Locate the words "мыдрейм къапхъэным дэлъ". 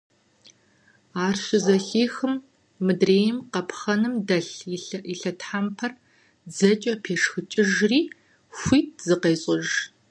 2.85-4.59